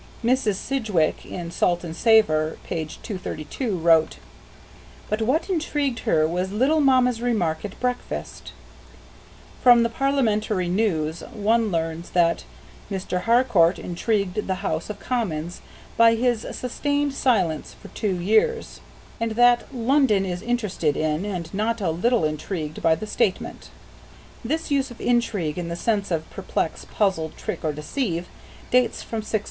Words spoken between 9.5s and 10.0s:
From the